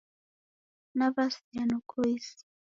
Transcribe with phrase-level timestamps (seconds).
[0.97, 2.33] Naw'asea noko isi.